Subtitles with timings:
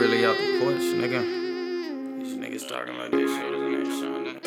[0.00, 1.20] really out the porch, nigga.
[2.20, 4.40] These niggas talking like they shooters and ain't showing it.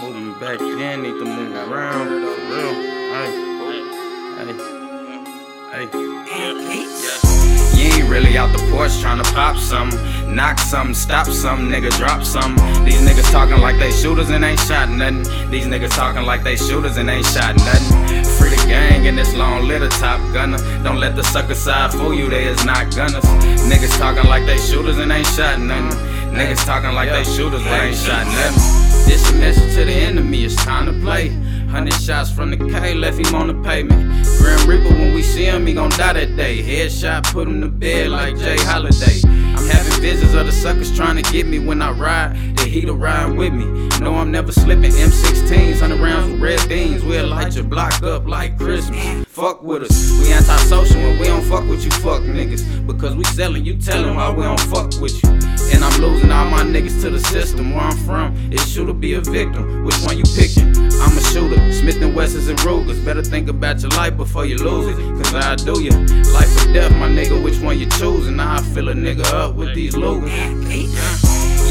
[0.00, 2.08] Moving back then, need to move around.
[2.08, 2.14] For
[2.54, 2.74] real.
[3.14, 3.30] Hey.
[4.38, 4.52] Hey.
[5.72, 5.86] Hey.
[7.84, 9.90] Ain't really out the porch trying to pop some.
[10.34, 12.56] Knock some, stop some, nigga, drop some.
[12.84, 15.22] These niggas talking like they shooters and ain't shot nothing.
[15.50, 18.24] These niggas talking like they shooters and ain't shot nothing.
[18.38, 18.63] Free gang
[19.14, 20.58] in this long litter top gunner.
[20.82, 23.24] Don't let the sucker side fool you, they is not gunners.
[23.70, 25.96] Niggas talking like they shooters and ain't shot nothing.
[26.34, 29.06] Niggas talking like they shooters but ain't shot nothing.
[29.06, 31.28] This a message to the enemy, it's time to play.
[31.68, 34.26] Hundred shots from the K, left him on the pavement.
[34.38, 36.60] Grim Reaper, when we see him, he gon' die that day.
[36.60, 39.20] Headshot, put him to bed like Jay Holiday.
[39.70, 42.56] Having visions of the suckers trying to get me when I ride.
[42.56, 43.88] The heat'll ride with me.
[44.00, 44.92] No, I'm never slipping.
[44.92, 47.04] M16s, 100 rounds with red beans.
[47.04, 49.24] We'll light your block up like Christmas.
[49.28, 50.12] Fuck with us.
[50.20, 52.86] We antisocial when we don't fuck with you, fuck niggas.
[52.86, 55.30] Because we sellin', you tellin' why we don't fuck with you.
[55.72, 57.74] And I'm losing all my niggas to the system.
[57.74, 59.84] Where I'm from, it should be a victim.
[59.84, 60.76] Which one you picking?
[61.00, 61.72] I'm a shooter.
[61.72, 62.98] Smith and Wessons and Rugers.
[63.00, 64.96] Better think about your life before you lose it.
[65.22, 65.92] Cause I do ya.
[66.32, 67.86] Life or death, my nigga, which one you
[68.34, 70.28] Now I fill a nigga up with these Lugers.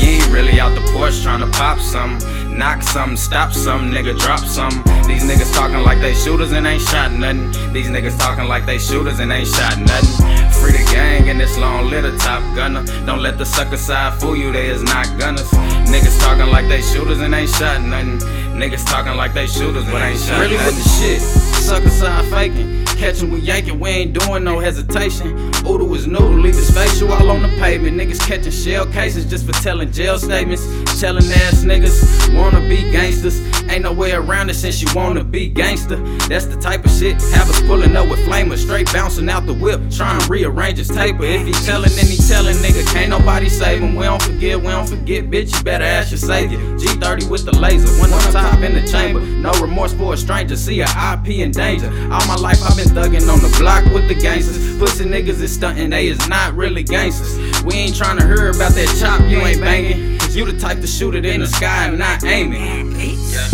[0.02, 2.20] You ain't really out the porch trying to pop some.
[2.58, 4.72] Knock some, stop some, nigga, drop some.
[5.06, 7.52] These niggas talking like they shooters and ain't shot nothing.
[7.74, 10.52] These niggas talking like they shooters and ain't shot nothing.
[10.62, 12.86] Free the gang in this long litter top gunner.
[13.06, 15.50] Don't let the sucker side fool you, they is not gunners.
[15.92, 18.20] Niggas talking like they shooters and ain't shot nothing.
[18.58, 20.76] Niggas talking like they shooters but ain't shot really nothing.
[20.76, 21.22] with the shit.
[21.22, 22.86] Sucker side faking.
[23.04, 25.36] Catch him with yanking, we ain't doing no hesitation.
[25.68, 27.98] Oodle is noodle, leave his facial all on the pavement.
[27.98, 30.64] Niggas catching shell cases just for telling jail statements.
[31.02, 33.42] Telling ass niggas wanna be gangsters.
[33.70, 35.98] Ain't no way around it since you wanna be gangster.
[36.30, 39.54] That's the type of shit have us pulling up with flamers, straight bouncing out the
[39.54, 41.26] whip, trying to rearrange his taper.
[41.26, 43.98] If he telling, then he telling, nigga, can't nobody save him.
[43.98, 45.54] We don't forget, we don't forget, bitch.
[45.54, 46.58] You better ask your savior.
[46.78, 49.20] G30 with the laser, one on top in the chamber.
[49.20, 51.88] No remorse for a stranger, see a IP in danger.
[52.10, 54.78] All my life I've been thugging on the block with the gangsters.
[54.78, 57.64] Pussy niggas is stunting, they is not really gangsters.
[57.64, 60.20] We ain't tryna hear about that chop, you ain't banging.
[60.20, 62.92] Cause you the type to shoot it in the sky and not aiming.
[63.32, 63.48] Yeah.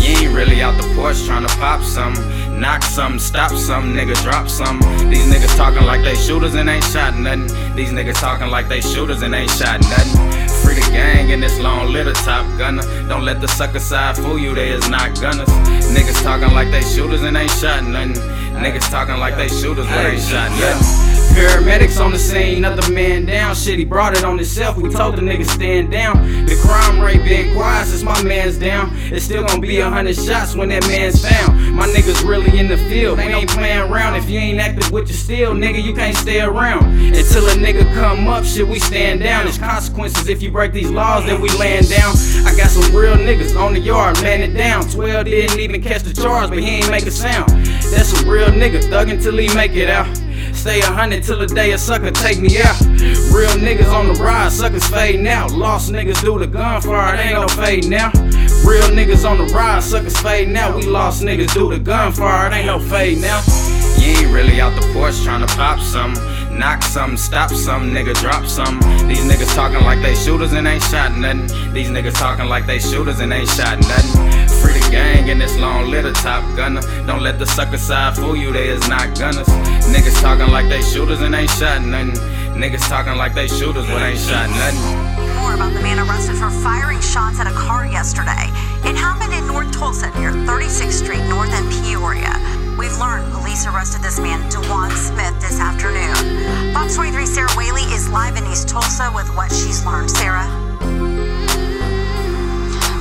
[0.00, 2.14] You ain't really out the porch trying to pop some.
[2.58, 4.80] Knock some, stop some, nigga, drop some.
[5.10, 7.46] These niggas talkin' like they shooters and ain't shot nothin'.
[7.76, 10.48] These niggas talkin' like they shooters and ain't shot nothin'.
[10.62, 12.82] Free the gang in this long litter top gunner.
[13.06, 15.48] Don't let the sucker side fool you, they is not gunners.
[15.88, 18.37] Niggas talking like they shooters and ain't shot nothing.
[18.58, 21.17] Niggas talking like they shooters but ain't shot nothing.
[21.38, 23.54] Paramedics on the scene, another man down.
[23.54, 24.76] Shit, he brought it on himself.
[24.76, 26.46] We told the niggas stand down.
[26.46, 28.90] The crime rate been quiet since my man's down.
[29.12, 31.76] It's still gonna be a hundred shots when that man's found.
[31.76, 33.18] My niggas really in the field.
[33.18, 34.16] We ain't playing around.
[34.16, 36.82] If you ain't active with your steel, nigga, you can't stay around.
[36.86, 39.44] Until a nigga come up, shit, we stand down.
[39.44, 42.16] There's consequences if you break these laws that we laying down.
[42.46, 44.90] I got some real niggas on the yard, laying it down.
[44.90, 47.48] 12 didn't even catch the charge, but he ain't make a sound.
[47.48, 50.08] That's a real nigga, thuggin' till he make it out.
[50.52, 52.80] Stay a hundred till the day a sucker take me out.
[53.32, 55.46] Real niggas on the rise, suckers fade now.
[55.48, 58.10] Lost niggas do the gunfire, it ain't no fade now.
[58.64, 60.76] Real niggas on the rise, suckers fade now.
[60.76, 63.42] We lost niggas do the gunfire, it ain't no fade now.
[64.38, 66.14] Really out the porch trying to pop some.
[66.56, 68.80] Knock some, stop some, nigga, drop some.
[69.08, 71.46] These niggas talking like they shooters and ain't shot nothing.
[71.72, 74.48] These niggas talking like they shooters and ain't shot nothing.
[74.60, 76.82] Free the gang in this long litter top gunner.
[77.06, 79.48] Don't let the sucker side fool you, they is not gunners.
[79.92, 82.14] Niggas talking like they shooters and ain't shot nothing.
[82.54, 85.34] Niggas talking like they shooters but ain't shot nothing.
[85.36, 88.47] More about the man arrested for firing shots at a car yesterday.
[92.98, 96.74] Learned police arrested this man, Dewan Smith, this afternoon.
[96.74, 100.10] Fox 23 Sarah Whaley is live in East Tulsa with what she's learned.
[100.10, 100.48] Sarah?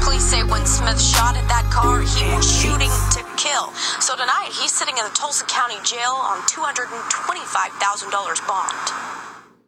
[0.01, 3.73] Police say when Smith shot at that car, he was shooting to kill.
[3.99, 9.26] So tonight, he's sitting in the Tulsa County Jail on $225,000 bond.